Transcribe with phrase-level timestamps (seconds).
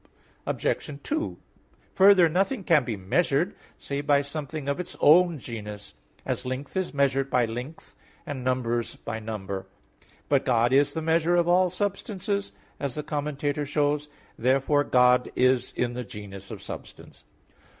[0.47, 0.89] Obj.
[1.03, 1.37] 2:
[1.93, 5.93] Further, nothing can be measured save by something of its own genus;
[6.25, 7.93] as length is measured by length
[8.25, 9.67] and numbers by number.
[10.27, 14.07] But God is the measure of all substances, as the Commentator shows (Metaph.
[14.15, 14.27] x).
[14.39, 17.23] Therefore God is in the genus of substance.